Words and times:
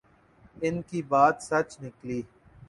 ان 0.63 0.75
کی 0.87 0.99
بات 1.11 1.35
سچ 1.49 1.69
نکلی۔ 1.83 2.21